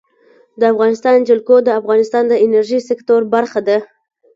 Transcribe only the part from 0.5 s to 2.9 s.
د افغانستان جلکو د افغانستان د انرژۍ